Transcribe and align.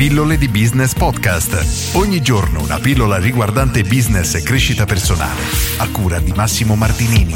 Pillole 0.00 0.38
di 0.38 0.48
Business 0.48 0.94
Podcast. 0.94 1.94
Ogni 1.94 2.22
giorno 2.22 2.62
una 2.62 2.78
pillola 2.78 3.18
riguardante 3.18 3.82
business 3.82 4.34
e 4.34 4.42
crescita 4.42 4.86
personale. 4.86 5.42
A 5.76 5.90
cura 5.90 6.18
di 6.18 6.32
Massimo 6.32 6.74
Martinini. 6.74 7.34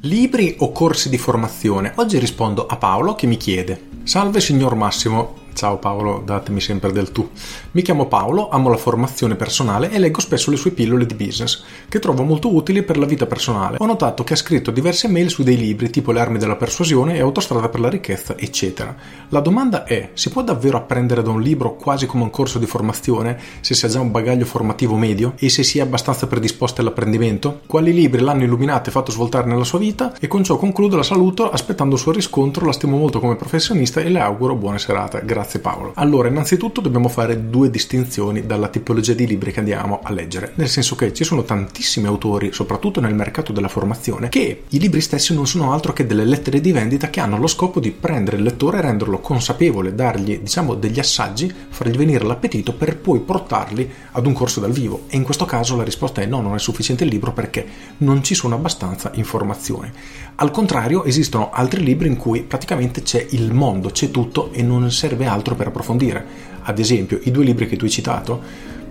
Libri 0.00 0.54
o 0.60 0.72
corsi 0.72 1.10
di 1.10 1.18
formazione? 1.18 1.92
Oggi 1.96 2.18
rispondo 2.18 2.64
a 2.64 2.76
Paolo 2.76 3.14
che 3.14 3.26
mi 3.26 3.36
chiede: 3.36 3.88
Salve 4.04 4.40
signor 4.40 4.74
Massimo, 4.74 5.34
Ciao 5.54 5.78
Paolo, 5.78 6.20
datemi 6.24 6.60
sempre 6.60 6.90
del 6.90 7.12
tu. 7.12 7.30
Mi 7.70 7.82
chiamo 7.82 8.06
Paolo, 8.06 8.48
amo 8.48 8.68
la 8.70 8.76
formazione 8.76 9.36
personale 9.36 9.88
e 9.88 10.00
leggo 10.00 10.18
spesso 10.18 10.50
le 10.50 10.56
sue 10.56 10.72
pillole 10.72 11.06
di 11.06 11.14
business, 11.14 11.62
che 11.88 12.00
trovo 12.00 12.24
molto 12.24 12.52
utili 12.52 12.82
per 12.82 12.98
la 12.98 13.06
vita 13.06 13.26
personale. 13.26 13.76
Ho 13.78 13.86
notato 13.86 14.24
che 14.24 14.32
ha 14.32 14.36
scritto 14.36 14.72
diverse 14.72 15.06
mail 15.06 15.30
su 15.30 15.44
dei 15.44 15.56
libri 15.56 15.90
tipo 15.90 16.10
Le 16.10 16.18
armi 16.18 16.38
della 16.38 16.56
persuasione 16.56 17.14
e 17.14 17.20
Autostrada 17.20 17.68
per 17.68 17.78
la 17.78 17.88
ricchezza, 17.88 18.36
eccetera. 18.36 18.96
La 19.28 19.38
domanda 19.38 19.84
è, 19.84 20.10
si 20.14 20.28
può 20.30 20.42
davvero 20.42 20.76
apprendere 20.76 21.22
da 21.22 21.30
un 21.30 21.40
libro 21.40 21.76
quasi 21.76 22.06
come 22.06 22.24
un 22.24 22.30
corso 22.30 22.58
di 22.58 22.66
formazione 22.66 23.38
se 23.60 23.74
si 23.74 23.86
ha 23.86 23.88
già 23.88 24.00
un 24.00 24.10
bagaglio 24.10 24.46
formativo 24.46 24.96
medio 24.96 25.34
e 25.36 25.48
se 25.50 25.62
si 25.62 25.78
è 25.78 25.82
abbastanza 25.82 26.26
predisposti 26.26 26.80
all'apprendimento? 26.80 27.60
Quali 27.66 27.92
libri 27.92 28.22
l'hanno 28.22 28.42
illuminato 28.42 28.88
e 28.88 28.92
fatto 28.92 29.12
svoltare 29.12 29.46
nella 29.46 29.62
sua 29.62 29.78
vita? 29.78 30.14
E 30.18 30.26
con 30.26 30.42
ciò 30.42 30.56
concludo 30.56 30.96
la 30.96 31.04
saluto 31.04 31.48
aspettando 31.48 31.94
il 31.94 32.00
suo 32.00 32.10
riscontro, 32.10 32.66
la 32.66 32.72
stimo 32.72 32.96
molto 32.96 33.20
come 33.20 33.36
professionista 33.36 34.00
e 34.00 34.08
le 34.08 34.18
auguro 34.18 34.56
buona 34.56 34.78
serata. 34.78 35.20
Grazie 35.20 35.42
Grazie 35.44 35.60
Paolo. 35.60 35.92
Allora, 35.96 36.28
innanzitutto 36.28 36.80
dobbiamo 36.80 37.08
fare 37.08 37.50
due 37.50 37.68
distinzioni 37.68 38.46
dalla 38.46 38.68
tipologia 38.68 39.12
di 39.12 39.26
libri 39.26 39.52
che 39.52 39.58
andiamo 39.58 40.00
a 40.02 40.10
leggere, 40.10 40.52
nel 40.54 40.70
senso 40.70 40.94
che 40.94 41.12
ci 41.12 41.22
sono 41.22 41.42
tantissimi 41.42 42.06
autori, 42.06 42.50
soprattutto 42.50 42.98
nel 42.98 43.14
mercato 43.14 43.52
della 43.52 43.68
formazione, 43.68 44.30
che 44.30 44.62
i 44.66 44.78
libri 44.78 45.02
stessi 45.02 45.34
non 45.34 45.46
sono 45.46 45.74
altro 45.74 45.92
che 45.92 46.06
delle 46.06 46.24
lettere 46.24 46.62
di 46.62 46.72
vendita 46.72 47.10
che 47.10 47.20
hanno 47.20 47.36
lo 47.36 47.46
scopo 47.46 47.78
di 47.78 47.90
prendere 47.90 48.38
il 48.38 48.42
lettore 48.42 48.78
e 48.78 48.80
renderlo 48.80 49.18
consapevole, 49.18 49.94
dargli, 49.94 50.38
diciamo, 50.38 50.76
degli 50.76 50.98
assaggi, 50.98 51.52
fargli 51.68 51.98
venire 51.98 52.24
l'appetito 52.24 52.72
per 52.72 52.96
poi 52.96 53.20
portarli 53.20 53.90
ad 54.12 54.26
un 54.26 54.32
corso 54.32 54.60
dal 54.60 54.72
vivo. 54.72 55.02
E 55.08 55.16
in 55.16 55.24
questo 55.24 55.44
caso 55.44 55.76
la 55.76 55.84
risposta 55.84 56.22
è 56.22 56.26
no, 56.26 56.40
non 56.40 56.54
è 56.54 56.58
sufficiente 56.58 57.04
il 57.04 57.10
libro 57.10 57.34
perché 57.34 57.66
non 57.98 58.24
ci 58.24 58.34
sono 58.34 58.54
abbastanza 58.54 59.10
informazioni. 59.16 59.92
Al 60.36 60.50
contrario, 60.50 61.04
esistono 61.04 61.50
altri 61.52 61.84
libri 61.84 62.08
in 62.08 62.16
cui 62.16 62.42
praticamente 62.42 63.02
c'è 63.02 63.24
il 63.30 63.52
mondo, 63.52 63.90
c'è 63.90 64.10
tutto 64.10 64.50
e 64.52 64.62
non 64.62 64.90
serve 64.90 65.26
altro 65.26 65.33
per 65.42 65.68
approfondire. 65.68 66.24
Ad 66.62 66.78
esempio, 66.78 67.18
i 67.22 67.30
due 67.30 67.44
libri 67.44 67.66
che 67.66 67.76
tu 67.76 67.84
hai 67.84 67.90
citato, 67.90 68.40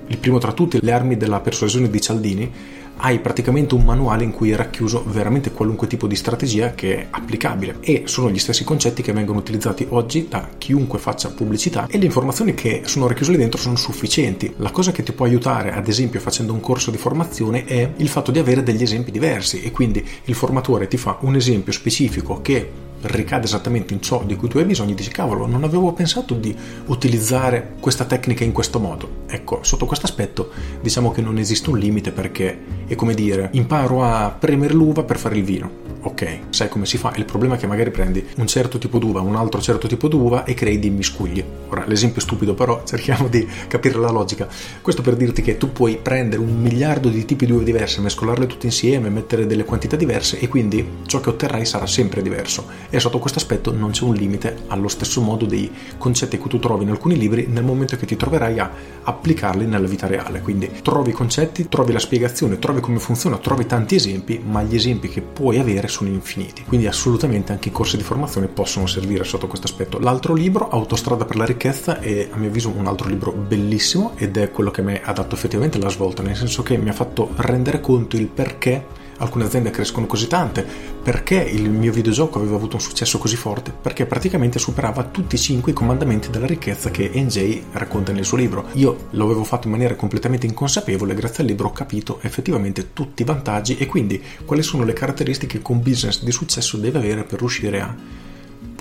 il 0.08 0.18
primo 0.18 0.38
tra 0.38 0.52
tutti, 0.52 0.80
Le 0.82 0.92
armi 0.92 1.18
della 1.18 1.40
persuasione 1.40 1.90
di 1.90 2.02
Cialdini, 2.02 2.52
hai 2.98 3.20
praticamente 3.20 3.74
un 3.76 3.84
manuale 3.84 4.24
in 4.24 4.32
cui 4.32 4.52
è 4.52 4.56
racchiuso 4.56 5.04
veramente 5.08 5.52
qualunque 5.52 5.88
tipo 5.88 6.08
di 6.08 6.16
strategia 6.16 6.74
che 6.74 6.98
è 6.98 7.08
applicabile 7.10 7.78
e 7.82 8.04
sono 8.06 8.30
gli 8.30 8.38
stessi 8.38 8.64
concetti 8.64 9.02
che 9.02 9.14
vengono 9.14 9.40
utilizzati 9.40 9.86
oggi 9.90 10.28
da 10.30 10.48
chiunque 10.58 11.00
faccia 11.00 11.30
pubblicità 11.30 11.88
e 11.90 11.98
le 11.98 12.06
informazioni 12.06 12.54
che 12.54 12.84
sono 12.86 13.08
racchiuse 13.08 13.32
lì 13.32 13.38
dentro 13.38 13.60
sono 13.60 13.76
sufficienti. 13.76 14.54
La 14.58 14.72
cosa 14.72 14.92
che 14.92 15.04
ti 15.04 15.12
può 15.12 15.26
aiutare, 15.26 15.74
ad 15.74 15.88
esempio 15.88 16.20
facendo 16.20 16.54
un 16.54 16.60
corso 16.60 16.92
di 16.92 16.98
formazione, 16.98 17.66
è 17.66 17.92
il 17.98 18.08
fatto 18.08 18.32
di 18.32 18.40
avere 18.40 18.64
degli 18.64 18.84
esempi 18.84 19.12
diversi 19.12 19.62
e 19.62 19.72
quindi 19.72 20.06
il 20.26 20.36
formatore 20.36 20.88
ti 20.88 20.98
fa 20.98 21.18
un 21.22 21.36
esempio 21.36 21.74
specifico 21.74 22.42
che 22.42 22.83
ricade 23.04 23.46
esattamente 23.46 23.94
in 23.94 24.02
ciò 24.02 24.24
di 24.24 24.36
cui 24.36 24.50
tu 24.50 24.58
hai 24.58 24.66
bisogno, 24.66 24.94
dici 24.94 25.10
cavolo, 25.10 25.46
non 25.46 25.64
avevo 25.64 25.92
pensato 25.94 26.34
di 26.34 26.56
utilizzare 26.88 27.76
questa 27.80 28.06
tecnica 28.06 28.44
in 28.44 28.52
questo 28.52 28.80
modo. 28.80 29.24
Ecco, 29.28 29.60
sotto 29.64 29.86
questo 29.86 30.06
aspetto 30.06 30.52
diciamo 30.82 31.12
che 31.12 31.22
non 31.22 31.38
esiste 31.38 31.70
un 31.70 31.78
limite 31.78 32.12
perché 32.12 32.60
è 32.88 32.96
come 32.96 33.14
dire, 33.14 33.50
imparo 33.54 34.04
a 34.04 34.36
premere 34.38 34.74
l'uva 34.74 35.04
per 35.04 35.18
fare 35.18 35.38
il 35.38 35.44
vino 35.44 35.93
ok, 36.04 36.40
sai 36.50 36.70
come 36.70 36.86
si 36.86 36.98
fa. 36.98 37.14
Il 37.16 37.26
problema 37.26 37.56
è 37.56 37.58
che 37.58 37.68
magari 37.68 37.92
prendi 37.92 38.26
un 38.38 38.48
certo 38.48 38.78
tipo 38.78 39.00
d'uva, 39.00 39.22
un 39.22 39.36
altro 39.36 39.62
certo 39.62 39.88
tipo 39.88 40.08
d'uva 40.08 40.44
e 40.44 40.54
crei 40.54 40.80
dei 40.80 40.90
miscugli. 40.90 41.44
Ora, 41.70 41.86
l'esempio 41.88 42.20
è 42.20 42.24
stupido, 42.24 42.54
però 42.54 42.84
cerchiamo 42.86 43.28
di 43.28 43.48
capire 43.68 43.98
la 43.98 44.10
logica. 44.10 44.48
Questo 44.82 45.02
per 45.02 45.16
dirti 45.16 45.42
che 45.42 45.58
tu 45.58 45.72
puoi 45.72 45.98
prendere 46.02 46.42
un 46.42 46.60
miliardo 46.60 47.10
di 47.10 47.24
tipi 47.26 47.46
di 47.46 47.52
uve 47.52 47.64
diverse, 47.64 48.02
mescolarle 48.02 48.48
tutte 48.48 48.66
insieme, 48.66 49.10
mettere 49.10 49.48
delle 49.48 49.64
quantità 49.64 49.96
diverse 49.96 50.40
e 50.40 50.48
quindi 50.48 50.86
ciò 51.06 51.20
che 51.20 51.30
otterrai 51.30 51.66
sarà 51.66 51.88
sempre 51.88 52.22
diverso. 52.22 52.66
E 52.90 53.00
sotto 53.00 53.20
questo 53.20 53.40
aspetto 53.40 53.72
non 53.72 53.92
c'è 53.92 54.04
un 54.04 54.14
limite 54.14 54.64
allo 54.68 54.88
stesso 54.88 55.22
modo 55.22 55.46
dei 55.46 55.72
concetti 55.98 56.38
che 56.38 56.48
tu 56.48 56.60
trovi 56.60 56.84
in 56.84 56.90
alcuni 56.90 57.18
libri 57.18 57.48
nel 57.48 57.64
momento 57.64 57.96
che 57.96 58.06
ti 58.06 58.18
troverai 58.18 58.60
a 58.60 58.72
applicarli 59.04 59.66
nella 59.66 59.88
vita 59.88 60.08
reale. 60.08 60.42
Quindi 60.42 60.70
trovi 60.82 61.12
i 61.12 61.14
concetti, 61.14 61.70
trovi 61.70 61.94
la 61.94 62.00
spiegazione, 62.00 62.60
trovi 62.60 62.82
come 62.82 63.00
funziona, 63.00 63.38
trovi 63.38 63.66
tanti 63.66 63.96
esempi, 63.96 64.42
ma 64.44 64.62
gli 64.64 64.76
esempi 64.76 65.08
che 65.08 65.22
puoi 65.22 65.60
avere 65.60 65.88
sono 65.94 66.10
infiniti. 66.10 66.64
Quindi 66.64 66.88
assolutamente 66.88 67.52
anche 67.52 67.70
i 67.70 67.72
corsi 67.72 67.98
di 67.98 68.04
formazione 68.04 68.48
possono 68.48 68.88
servire 68.88 69.24
sotto 69.24 69.48
questo 69.48 69.68
aspetto. 69.68 70.00
L'altro 70.00 70.34
libro, 70.34 70.70
Autostrada 70.70 71.26
per 71.26 71.36
la 71.36 71.46
ricchezza, 71.46 72.00
è 72.00 72.28
a 72.32 72.38
mio 72.38 72.50
avviso 72.50 72.70
un 72.70 72.88
altro 72.88 73.08
libro 73.08 73.32
bellissimo 73.32 74.14
ed 74.16 74.38
è 74.38 74.52
quello 74.52 74.72
che 74.72 74.82
me 74.82 75.02
ha 75.04 75.14
dato 75.14 75.36
effettivamente 75.36 75.78
la 75.78 75.90
svolta, 75.90 76.24
nel 76.24 76.36
senso 76.36 76.64
che 76.64 76.78
mi 76.78 76.90
ha 76.90 76.94
fatto 76.94 77.30
rendere 77.36 77.80
conto 77.80 78.16
il 78.16 78.28
perché 78.28 79.02
alcune 79.18 79.46
aziende 79.46 79.70
crescono 79.70 80.06
così 80.06 80.28
tante, 80.28 80.66
perché 81.04 81.36
il 81.36 81.70
mio 81.70 81.92
videogioco 81.92 82.40
aveva 82.40 82.56
avuto 82.56 82.76
un 82.76 82.82
successo 82.82 83.18
così 83.18 83.36
forte, 83.36 83.72
perché 83.72 84.06
praticamente 84.06 84.60
superava 84.60 85.04
tutti 85.04 85.36
i 85.36 85.40
cinque 85.40 85.72
i 85.72 85.76
comandamenti 85.76 86.30
della 86.30 86.46
ricchezza 86.46 86.92
che 86.92 87.12
NJ 87.14 87.64
racconta 87.74 88.12
nel 88.12 88.26
suo 88.26 88.38
libro. 88.38 88.68
Io 88.74 89.08
lo 89.12 89.26
avevo 89.26 89.44
fatto 89.44 89.68
in 89.68 89.74
maniera 89.74 89.96
completamente 89.96 90.46
inconsapevole, 90.46 91.14
grazie 91.14 91.44
al 91.44 91.50
libro 91.50 91.68
ho 91.68 91.72
capito 91.72 92.20
effettivamente 92.22 92.94
tutti 92.94 93.22
i 93.22 93.26
vantaggi 93.26 93.78
e 93.78 93.86
quindi 93.86 94.22
quali 94.46 94.64
sono 94.64 94.84
le 94.84 94.94
caratteristiche 94.94 95.62
che 95.62 95.72
un 95.72 95.82
business 95.82 96.24
di 96.24 96.32
successo 96.32 96.78
deve 96.78 97.00
avere 97.00 97.24
per 97.24 97.40
riuscire 97.40 97.82
a 97.82 97.96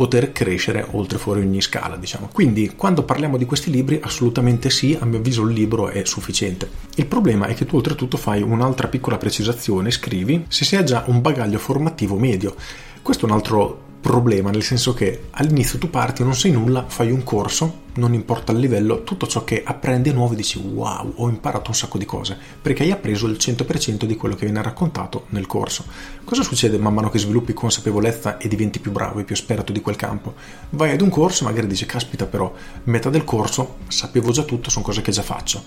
poter 0.03 0.33
crescere 0.33 0.85
oltre 0.91 1.17
fuori 1.17 1.43
ogni 1.43 1.61
scala, 1.61 1.95
diciamo. 1.95 2.29
Quindi, 2.33 2.73
quando 2.75 3.05
parliamo 3.05 3.37
di 3.37 3.45
questi 3.45 3.71
libri, 3.71 4.01
assolutamente 4.03 4.69
sì, 4.69 4.99
a 5.01 5.05
mio 5.05 5.19
avviso 5.19 5.47
il 5.47 5.55
libro 5.55 5.91
è 5.91 6.05
sufficiente. 6.05 6.69
Il 6.97 7.07
problema 7.07 7.47
è 7.47 7.55
che 7.55 7.67
tu 7.67 7.77
oltretutto 7.77 8.17
fai 8.17 8.43
un'altra 8.43 8.89
piccola 8.89 9.17
precisazione, 9.17 9.93
scrivi 9.93 10.47
se 10.49 10.65
si 10.65 10.75
ha 10.75 10.83
già 10.83 11.05
un 11.07 11.21
bagaglio 11.21 11.59
formativo 11.59 12.19
medio. 12.19 12.57
Questo 13.01 13.27
è 13.27 13.29
un 13.29 13.37
altro 13.37 13.91
problema, 14.03 14.51
nel 14.51 14.65
senso 14.65 14.93
che 14.95 15.29
all'inizio 15.31 15.79
tu 15.79 15.89
parti, 15.89 16.25
non 16.25 16.35
sai 16.35 16.51
nulla, 16.51 16.85
fai 16.89 17.13
un 17.13 17.23
corso, 17.23 17.83
non 17.95 18.15
importa 18.15 18.51
il 18.51 18.59
livello, 18.59 19.05
tutto 19.05 19.29
ciò 19.29 19.45
che 19.45 19.63
apprendi 19.65 20.11
è 20.11 20.13
nuovo 20.13 20.33
e 20.33 20.37
dici 20.37 20.59
wow, 20.59 21.13
ho 21.17 21.29
imparato 21.29 21.71
un 21.71 21.77
sacco 21.77 21.99
di 21.99 22.05
cose, 22.05 22.37
perché 22.61 22.83
hai 22.83 22.91
appreso 22.91 23.29
il 23.29 23.37
100% 23.39 24.05
di 24.05 24.17
quello 24.17 24.35
che 24.35 24.45
viene 24.45 24.61
raccontato 24.61 25.27
nel 25.29 25.47
corso. 25.47 25.85
Cosa 26.25 26.43
succede 26.43 26.79
man 26.79 26.95
mano 26.95 27.11
che 27.11 27.21
sviluppi 27.21 27.55
consapevolezza 27.55 28.39
e 28.39 28.49
diventi 28.49 28.81
più 28.81 28.91
bravo 28.91 29.21
e 29.21 29.25
più 29.25 29.37
esperto 29.37 29.71
di 29.71 29.81
quel 29.81 29.97
campo? 29.97 30.35
Vai 30.71 30.91
ad 30.91 31.01
un 31.01 31.09
corso 31.09 31.45
magari 31.45 31.69
dici 31.69 31.87
caspita 31.87 32.27
però, 32.27 32.53
metà 32.85 33.09
del 33.09 33.25
corso 33.25 33.77
sapevo 33.87 34.33
già 34.33 34.43
tutto, 34.43 34.69
sono 34.69 34.85
cose 34.85 35.01
che 35.01 35.13
già 35.13 35.23
faccio, 35.23 35.63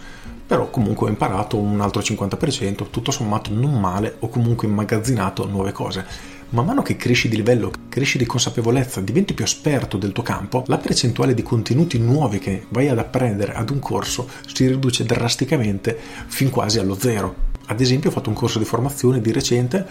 però 0.45 0.69
comunque 0.69 1.07
ho 1.07 1.09
imparato 1.09 1.57
un 1.57 1.79
altro 1.79 2.01
50%, 2.01 2.89
tutto 2.89 3.11
sommato 3.11 3.49
non 3.53 3.79
male, 3.79 4.17
ho 4.19 4.27
comunque 4.27 4.67
immagazzinato 4.67 5.47
nuove 5.47 5.71
cose 5.71 6.33
man 6.49 6.65
mano 6.65 6.81
che 6.81 6.95
cresci 6.95 7.27
di 7.27 7.35
livello, 7.35 7.71
cresci 7.89 8.17
di 8.17 8.25
consapevolezza, 8.25 9.01
diventi 9.01 9.33
più 9.33 9.43
esperto 9.43 9.97
del 9.97 10.11
tuo 10.11 10.23
campo, 10.23 10.63
la 10.67 10.77
percentuale 10.77 11.33
di 11.33 11.43
contenuti 11.43 11.97
nuovi 11.97 12.39
che 12.39 12.65
vai 12.69 12.87
ad 12.87 12.99
apprendere 12.99 13.53
ad 13.53 13.69
un 13.69 13.79
corso 13.79 14.29
si 14.45 14.67
riduce 14.67 15.05
drasticamente 15.05 15.97
fin 16.27 16.49
quasi 16.49 16.79
allo 16.79 16.95
zero. 16.95 17.53
Ad 17.67 17.81
esempio 17.81 18.09
ho 18.09 18.13
fatto 18.13 18.29
un 18.29 18.35
corso 18.35 18.59
di 18.59 18.65
formazione 18.65 19.21
di 19.21 19.31
recente 19.31 19.85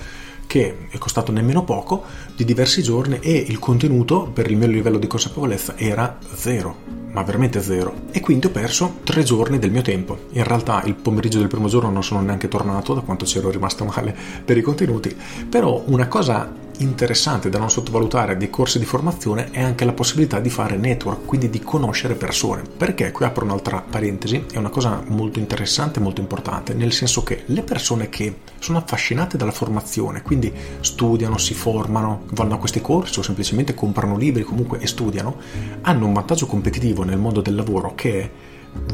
che 0.47 0.89
è 0.91 0.99
costato 0.99 1.33
nemmeno 1.33 1.65
poco, 1.65 2.05
di 2.37 2.45
diversi 2.45 2.83
giorni 2.83 3.19
e 3.21 3.33
il 3.33 3.59
contenuto 3.59 4.31
per 4.33 4.51
il 4.51 4.57
mio 4.57 4.67
livello 4.67 4.99
di 4.99 5.07
consapevolezza 5.07 5.77
era 5.77 6.19
zero 6.35 7.03
ma 7.15 7.23
veramente 7.23 7.63
zero. 7.63 7.95
E 8.11 8.21
quindi 8.21 8.47
ho 8.47 8.51
perso 8.51 8.99
tre 9.05 9.23
giorni 9.23 9.59
del 9.61 9.71
mio 9.71 9.83
tempo. 9.83 10.27
In 10.31 10.43
realtà 10.43 10.83
il 10.85 10.95
pomeriggio 10.95 11.39
del 11.39 11.47
primo 11.49 11.69
giorno 11.69 11.89
non 11.89 12.03
sono 12.03 12.21
neanche 12.21 12.49
tornato, 12.49 12.93
da 12.93 13.03
quanto 13.03 13.25
c'ero 13.25 13.51
rimasto 13.51 13.85
male 13.85 14.15
per 14.45 14.57
i 14.57 14.63
contenuti, 14.63 15.17
però 15.49 15.85
una 15.87 16.09
cosa 16.09 16.53
interessante 16.79 17.49
da 17.49 17.59
non 17.59 17.71
sottovalutare 17.71 18.37
dei 18.37 18.51
corsi 18.51 18.79
di 18.79 18.85
formazione 18.85 19.51
è 19.51 19.63
anche 19.63 19.85
la 19.85 19.93
possibilità 19.93 20.41
di 20.41 20.51
fare 20.51 20.77
network, 20.77 21.25
quindi 21.25 21.51
di 21.51 21.61
conoscere 21.61 22.15
persone. 22.15 22.63
Perché 22.63 23.13
qui 23.13 23.25
apro 23.25 23.45
un'altra 23.45 23.81
parentesi, 23.81 24.47
è 24.53 24.59
una 24.59 24.71
cosa 24.71 25.03
molto 25.07 25.39
interessante 25.39 25.99
e 25.99 26.03
molto 26.03 26.21
importante, 26.21 26.75
nel 26.75 26.93
senso 26.93 27.23
che 27.23 27.43
le 27.47 27.63
persone 27.63 28.09
che 28.09 28.39
sono 28.59 28.79
affascinate 28.79 29.37
dalla 29.37 29.53
formazione, 29.53 30.23
quindi 30.23 30.53
studiano, 30.81 31.39
si 31.39 31.55
formano, 31.55 32.25
vanno 32.31 32.55
a 32.55 32.59
questi 32.59 32.81
corsi 32.81 33.19
o 33.19 33.23
semplicemente 33.23 33.75
comprano 33.75 34.17
libri 34.17 34.43
comunque 34.43 34.79
e 34.79 34.87
studiano, 34.87 35.37
hanno 35.83 36.07
un 36.07 36.13
vantaggio 36.13 36.47
competitivo 36.47 37.05
nel 37.05 37.19
mondo 37.19 37.41
del 37.41 37.55
lavoro 37.55 37.95
che 37.95 38.21
è 38.21 38.31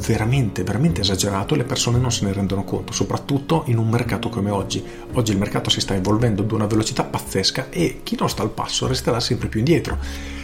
veramente, 0.00 0.62
veramente 0.62 1.00
esagerato 1.00 1.54
e 1.54 1.58
le 1.58 1.64
persone 1.64 1.98
non 1.98 2.12
se 2.12 2.24
ne 2.24 2.32
rendono 2.32 2.64
conto, 2.64 2.92
soprattutto 2.92 3.64
in 3.66 3.78
un 3.78 3.88
mercato 3.88 4.28
come 4.28 4.50
oggi. 4.50 4.82
Oggi 5.12 5.32
il 5.32 5.38
mercato 5.38 5.70
si 5.70 5.80
sta 5.80 5.94
evolvendo 5.94 6.42
ad 6.42 6.52
una 6.52 6.66
velocità 6.66 7.04
pazzesca 7.04 7.68
e 7.70 8.00
chi 8.02 8.16
non 8.18 8.28
sta 8.28 8.42
al 8.42 8.50
passo 8.50 8.86
resterà 8.86 9.20
sempre 9.20 9.48
più 9.48 9.60
indietro. 9.60 9.98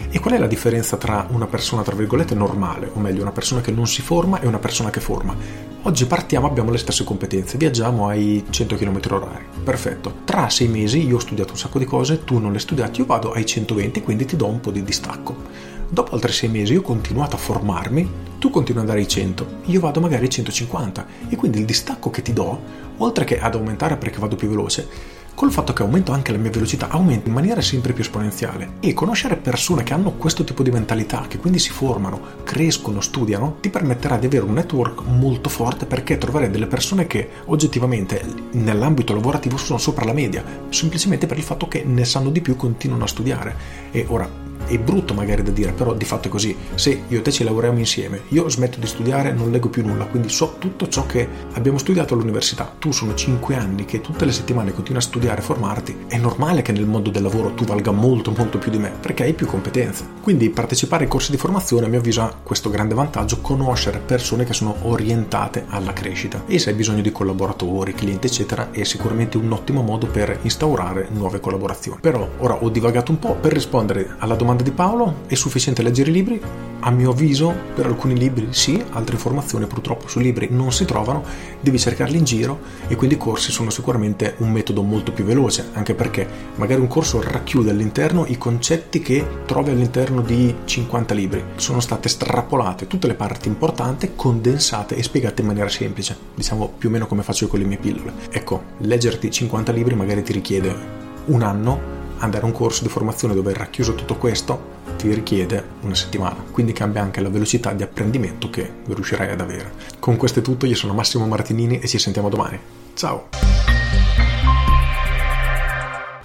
E 0.09 0.21
qual 0.21 0.35
è 0.35 0.39
la 0.39 0.47
differenza 0.47 0.97
tra 0.97 1.27
una 1.31 1.47
persona, 1.47 1.83
tra 1.83 1.95
virgolette, 1.95 2.35
normale, 2.35 2.91
o 2.93 3.01
meglio, 3.01 3.23
una 3.23 3.33
persona 3.33 3.61
che 3.61 3.73
non 3.73 3.87
si 3.87 4.03
forma 4.03 4.41
e 4.41 4.47
una 4.47 4.59
persona 4.59 4.91
che 4.91 5.01
forma? 5.01 5.35
Oggi 5.83 6.07
partiamo, 6.07 6.47
abbiamo 6.47 6.71
le 6.71 6.79
stesse 6.79 7.05
competenze, 7.05 7.59
viaggiamo 7.59 8.09
ai 8.09 8.45
100 8.49 8.77
km 8.77 8.99
h 8.99 9.63
Perfetto. 9.63 10.15
Tra 10.25 10.49
sei 10.49 10.69
mesi 10.69 11.07
io 11.07 11.17
ho 11.17 11.21
studiato 11.21 11.53
un 11.53 11.59
sacco 11.59 11.79
di 11.79 11.85
cose, 11.85 12.25
tu 12.25 12.39
non 12.39 12.53
le 12.53 12.61
hai 12.83 12.91
io 12.95 13.05
vado 13.05 13.33
ai 13.33 13.45
120, 13.45 14.03
quindi 14.03 14.25
ti 14.25 14.37
do 14.37 14.47
un 14.47 14.61
po' 14.61 14.71
di 14.71 14.83
distacco 14.83 15.76
dopo 15.89 16.15
altri 16.15 16.33
sei 16.33 16.49
mesi 16.49 16.73
io 16.73 16.81
ho 16.81 16.83
continuato 16.83 17.37
a 17.37 17.39
formarmi, 17.39 18.25
tu 18.39 18.51
continui 18.51 18.83
ad 18.83 18.89
andare 18.89 19.01
ai 19.01 19.09
100, 19.09 19.47
io 19.65 19.81
vado 19.81 20.01
magari 20.01 20.25
ai 20.25 20.31
150 20.31 21.07
e 21.29 21.37
quindi 21.37 21.59
il 21.59 21.65
distacco 21.65 22.11
che 22.11 22.23
ti 22.23 22.33
do, 22.33 22.61
oltre 22.99 23.25
che 23.25 23.39
ad 23.39 23.55
aumentare 23.55 23.97
perché 23.97 24.19
vado 24.19 24.37
più 24.37 24.49
veloce, 24.49 25.15
Col 25.37 25.53
fatto 25.53 25.75
che 25.75 25.83
aumento 25.83 26.13
anche 26.13 26.33
la 26.33 26.39
mia 26.39 26.51
velocità, 26.51 26.89
aumenta 26.89 27.29
in 27.29 27.35
maniera 27.35 27.61
sempre 27.61 27.93
più 27.93 28.03
esponenziale. 28.03 28.77
E 28.81 28.95
conoscere 28.95 29.37
persone 29.37 29.83
che 29.83 29.93
hanno 29.93 30.13
questo 30.13 30.45
tipo 30.45 30.63
di 30.63 30.71
mentalità, 30.71 31.27
che 31.29 31.37
quindi 31.37 31.59
si 31.59 31.69
formano, 31.69 32.19
crescono, 32.43 33.03
studiano, 33.03 33.59
ti 33.61 33.69
permetterà 33.69 34.17
di 34.17 34.25
avere 34.25 34.47
un 34.47 34.55
network 34.55 35.03
molto 35.03 35.51
forte 35.51 35.85
perché 35.85 36.17
troverai 36.17 36.49
delle 36.49 36.67
persone 36.67 37.07
che 37.07 37.29
oggettivamente 37.45 38.25
nell'ambito 38.53 39.13
lavorativo 39.13 39.59
sono 39.59 39.79
sopra 39.79 40.07
la 40.07 40.15
media, 40.15 40.43
semplicemente 40.71 41.27
per 41.27 41.37
il 41.37 41.45
fatto 41.45 41.69
che 41.69 41.85
ne 41.85 42.07
sanno 42.07 42.31
di 42.31 42.41
più, 42.41 42.57
continuano 42.57 43.05
a 43.05 43.09
studiare. 43.09 43.57
E 43.91 44.07
ora 44.09 44.27
è 44.67 44.79
brutto 44.79 45.15
magari 45.15 45.43
da 45.43 45.51
dire, 45.51 45.73
però 45.73 45.95
di 45.95 46.05
fatto 46.05 46.29
è 46.29 46.31
così. 46.31 46.57
Se 46.75 47.03
io 47.09 47.19
e 47.19 47.23
te 47.23 47.31
ci 47.31 47.45
lavoriamo 47.45 47.79
insieme, 47.79 48.23
io 48.29 48.49
smetto 48.49 48.79
di 48.79 48.87
studiare, 48.87 49.33
non 49.33 49.51
leggo 49.51 49.69
più 49.69 49.85
nulla, 49.85 50.07
quindi 50.07 50.29
so 50.29 50.57
tutto 50.59 50.89
ciò 50.89 51.07
che 51.07 51.29
abbiamo 51.53 51.79
studiato 51.79 52.15
all'università. 52.15 52.75
Tu 52.79 52.93
sono 52.93 53.15
5 53.15 53.57
anni 53.57 53.85
che 53.85 54.01
tutte 54.01 54.25
le 54.25 54.33
settimane 54.33 54.73
continui 54.73 54.99
a 54.99 55.05
studiare 55.05 55.41
e 55.41 55.45
formarti, 55.45 56.05
è 56.09 56.19
normale 56.19 56.63
che 56.63 56.73
nel 56.73 56.87
mondo 56.87 57.11
del 57.11 57.23
lavoro 57.23 57.53
tu 57.55 57.65
valga 57.65 57.91
molto 57.91 58.33
molto 58.37 58.59
più 58.59 58.71
di 58.71 58.79
me, 58.79 58.93
perché 59.01 59.25
hai 59.25 59.35
più 59.35 59.47
competenze. 59.47 60.05
Quindi 60.23 60.51
partecipare 60.51 61.05
ai 61.05 61.11
corsi 61.11 61.31
di 61.31 61.37
formazione 61.37 61.87
a 61.87 61.89
mio 61.89 61.99
avviso 61.99 62.23
ha 62.23 62.35
questo 62.43 62.71
grande 62.71 62.95
vantaggio, 62.95 63.41
conoscere 63.41 63.99
persone 63.99 64.45
che 64.45 64.53
sono 64.53 64.77
orientate 64.83 65.65
alla 65.69 65.93
crescita. 65.93 66.45
E 66.47 66.59
se 66.59 66.71
hai 66.71 66.77
bisogno 66.77 67.03
di 67.03 67.13
collaboratori, 67.13 67.95
clienti, 67.95 68.27
eccetera, 68.27 68.71
è 68.71 68.83
sicuramente 68.85 69.37
un 69.37 69.51
ottimo 69.53 69.83
modo 69.83 70.07
per 70.07 70.39
instaurare 70.43 71.09
nuove 71.13 71.41
collaborazioni. 71.41 71.99
Però 72.01 72.29
ora 72.39 72.63
ho 72.63 72.69
divagato 72.69 73.13
un 73.13 73.19
po' 73.19 73.35
per 73.35 73.53
rispondere 73.53 74.15
alla 74.19 74.35
domanda 74.35 74.56
domanda 74.57 74.63
di 74.63 74.71
Paolo, 74.71 75.15
è 75.27 75.35
sufficiente 75.35 75.83
leggere 75.83 76.11
i 76.11 76.13
libri? 76.13 76.41
A 76.81 76.91
mio 76.91 77.11
avviso, 77.11 77.55
per 77.75 77.87
alcuni 77.87 78.17
libri 78.17 78.49
sì, 78.51 78.83
altre 78.93 79.15
informazioni 79.15 79.67
purtroppo 79.67 80.09
su 80.09 80.19
libri 80.19 80.49
non 80.51 80.73
si 80.73 80.85
trovano, 80.85 81.25
devi 81.61 81.79
cercarli 81.79 82.17
in 82.17 82.25
giro 82.25 82.61
e 82.87 82.97
quindi 82.97 83.17
i 83.17 83.19
corsi 83.19 83.51
sono 83.51 83.71
sicuramente 83.71 84.35
un 84.39 84.53
metodo 84.53 84.83
molto 84.83 85.13
più 85.13 85.25
veloce, 85.25 85.71
anche 85.73 85.95
perché 85.95 86.27
magari 86.57 86.81
un 86.81 86.87
corso 86.87 87.21
racchiude 87.21 87.71
all'interno 87.71 88.25
i 88.27 88.39
concetti 88.39 89.01
che 89.01 89.27
trovi 89.47 89.71
all'interno 89.71 90.21
di 90.21 90.55
50 90.65 91.15
libri. 91.15 91.43
Sono 91.57 91.81
state 91.81 92.09
strappolate 92.09 92.87
tutte 92.87 93.07
le 93.07 93.15
parti 93.15 93.49
importanti, 93.49 94.13
condensate 94.15 94.97
e 94.97 95.03
spiegate 95.03 95.41
in 95.41 95.49
maniera 95.49 95.69
semplice, 95.69 96.17
diciamo 96.35 96.73
più 96.79 96.89
o 96.89 96.93
meno 96.93 97.07
come 97.07 97.23
faccio 97.23 97.45
io 97.45 97.51
con 97.51 97.59
le 97.59 97.67
mie 97.67 97.79
pillole. 97.79 98.13
Ecco, 98.31 98.63
leggerti 98.79 99.31
50 99.31 99.73
libri 99.73 99.95
magari 99.95 100.23
ti 100.23 100.33
richiede 100.33 101.05
un 101.27 101.43
anno 101.43 101.96
andare 102.19 102.45
a 102.45 102.47
un 102.47 102.53
corso 102.53 102.83
di 102.83 102.89
formazione 102.89 103.35
dove 103.35 103.53
è 103.53 103.55
racchiuso 103.55 103.95
tutto 103.95 104.17
questo 104.17 104.75
ti 104.97 105.13
richiede 105.13 105.63
una 105.83 105.95
settimana, 105.95 106.43
quindi 106.51 106.73
cambia 106.73 107.03
anche 107.03 107.21
la 107.21 107.29
velocità 107.29 107.73
di 107.73 107.83
apprendimento 107.83 108.49
che 108.51 108.71
riuscirai 108.87 109.31
ad 109.31 109.41
avere. 109.41 109.73
Con 109.99 110.17
questo 110.17 110.39
è 110.39 110.43
tutto, 110.43 110.67
io 110.67 110.75
sono 110.75 110.95
Massimo 110.95 111.27
Martinini 111.27 111.79
e 111.79 111.87
ci 111.87 111.99
sentiamo 111.99 112.29
domani. 112.29 112.59
Ciao! 112.95 113.29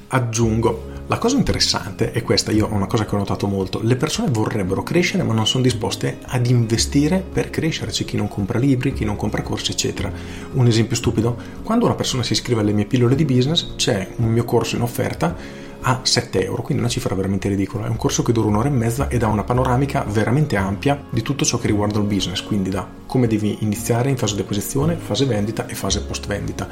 Aggiungo, 0.08 0.90
la 1.08 1.18
cosa 1.18 1.36
interessante 1.36 2.12
è 2.12 2.22
questa, 2.22 2.52
io 2.52 2.68
ho 2.68 2.74
una 2.74 2.88
cosa 2.88 3.06
che 3.06 3.16
ho 3.16 3.18
notato 3.18 3.48
molto, 3.48 3.82
le 3.82 3.98
persone 3.98 4.30
vorrebbero 4.30 4.84
crescere 4.84 5.24
ma 5.24 5.34
non 5.34 5.46
sono 5.46 5.64
disposte 5.64 6.20
ad 6.22 6.48
investire 6.48 7.20
per 7.20 7.50
crescere, 7.50 7.92
c'è 7.92 8.06
chi 8.06 8.16
non 8.16 8.30
compra 8.30 8.60
libri, 8.60 8.94
chi 8.94 9.04
non 9.04 9.18
compra 9.18 9.42
corsi 9.42 9.72
eccetera. 9.72 10.12
Un 10.54 10.68
esempio 10.68 10.96
stupido, 10.96 11.38
quando 11.64 11.86
una 11.86 11.96
persona 11.96 12.24
si 12.24 12.32
iscrive 12.32 12.62
alle 12.62 12.72
mie 12.72 12.86
pillole 12.86 13.16
di 13.16 13.26
business 13.26 13.76
c'è 13.76 14.08
un 14.18 14.30
mio 14.30 14.46
corso 14.46 14.78
in 14.78 14.84
offerta 14.84 15.36
a 15.82 16.02
7 16.04 16.44
euro, 16.44 16.62
quindi 16.62 16.84
una 16.84 16.92
cifra 16.92 17.16
veramente 17.16 17.50
ridicola. 17.50 17.86
È 17.86 17.90
un 17.90 17.98
corso 17.98 18.24
che 18.24 18.32
dura 18.32 18.48
un'ora 18.48 18.68
e 18.68 18.72
mezza 18.72 19.10
ed 19.10 19.24
ha 19.24 19.28
una 19.28 19.44
panoramica 19.44 20.04
veramente 20.08 20.56
ampia 20.56 21.04
di 21.10 21.22
tutto 21.22 21.46
ciò 21.46 21.58
che 21.58 21.68
riguarda 21.68 22.00
il 22.00 22.06
business, 22.06 22.42
quindi 22.42 22.70
da 22.70 22.88
come 23.06 23.28
devi 23.28 23.58
iniziare 23.62 24.10
in 24.10 24.18
fase 24.18 24.36
di 24.36 24.42
acquisizione, 24.42 24.96
fase 24.96 25.26
vendita 25.26 25.68
e 25.68 25.76
fase 25.76 26.02
post 26.02 26.28
vendita 26.28 26.68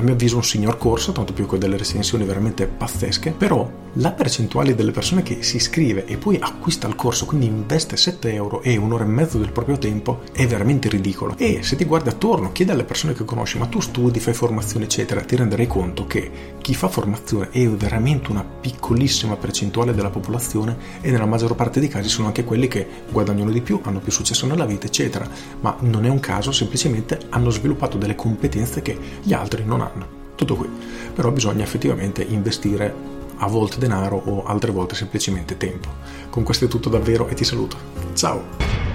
a 0.00 0.02
mio 0.02 0.14
avviso 0.14 0.36
un 0.36 0.44
signor 0.44 0.78
corso, 0.78 1.12
tanto 1.12 1.34
più 1.34 1.44
con 1.44 1.58
delle 1.58 1.76
recensioni 1.76 2.24
veramente 2.24 2.66
pazzesche, 2.66 3.32
però 3.32 3.70
la 3.94 4.12
percentuale 4.12 4.74
delle 4.74 4.92
persone 4.92 5.22
che 5.22 5.42
si 5.42 5.56
iscrive 5.56 6.06
e 6.06 6.16
poi 6.16 6.38
acquista 6.40 6.88
il 6.88 6.94
corso, 6.94 7.26
quindi 7.26 7.46
investe 7.46 7.96
7 7.98 8.32
euro 8.32 8.62
e 8.62 8.76
un'ora 8.78 9.04
e 9.04 9.08
mezzo 9.08 9.36
del 9.36 9.52
proprio 9.52 9.78
tempo, 9.78 10.20
è 10.32 10.46
veramente 10.46 10.88
ridicolo. 10.88 11.34
E 11.36 11.62
se 11.62 11.76
ti 11.76 11.84
guardi 11.84 12.08
attorno, 12.08 12.52
chiedi 12.52 12.70
alle 12.70 12.84
persone 12.84 13.12
che 13.12 13.24
conosci, 13.24 13.58
ma 13.58 13.66
tu 13.66 13.80
studi, 13.80 14.20
fai 14.20 14.32
formazione, 14.32 14.86
eccetera, 14.86 15.20
ti 15.20 15.36
renderai 15.36 15.66
conto 15.66 16.06
che 16.06 16.30
chi 16.60 16.74
fa 16.74 16.88
formazione 16.88 17.50
è 17.50 17.68
veramente 17.68 18.30
una 18.30 18.44
piccolissima 18.60 19.36
percentuale 19.36 19.94
della 19.94 20.10
popolazione 20.10 20.76
e 21.00 21.10
nella 21.10 21.26
maggior 21.26 21.54
parte 21.54 21.80
dei 21.80 21.88
casi 21.88 22.08
sono 22.08 22.28
anche 22.28 22.44
quelli 22.44 22.68
che 22.68 22.86
guadagnano 23.10 23.50
di 23.50 23.60
più, 23.60 23.80
hanno 23.82 24.00
più 24.00 24.12
successo 24.12 24.46
nella 24.46 24.66
vita, 24.66 24.86
eccetera. 24.86 25.28
Ma 25.60 25.76
non 25.80 26.04
è 26.04 26.08
un 26.08 26.20
caso, 26.20 26.52
semplicemente 26.52 27.18
hanno 27.30 27.50
sviluppato 27.50 27.98
delle 27.98 28.14
competenze 28.14 28.82
che 28.82 28.98
gli 29.22 29.32
altri 29.32 29.64
non 29.64 29.80
hanno 29.80 29.88
anno. 29.92 30.18
Tutto 30.34 30.56
qui. 30.56 30.68
Però 31.14 31.30
bisogna 31.30 31.64
effettivamente 31.64 32.22
investire 32.22 33.18
a 33.36 33.46
volte 33.46 33.78
denaro 33.78 34.20
o 34.24 34.44
altre 34.44 34.70
volte 34.70 34.94
semplicemente 34.94 35.56
tempo. 35.56 35.88
Con 36.30 36.42
questo 36.42 36.66
è 36.66 36.68
tutto 36.68 36.88
davvero 36.88 37.28
e 37.28 37.34
ti 37.34 37.44
saluto. 37.44 37.76
Ciao! 38.14 38.89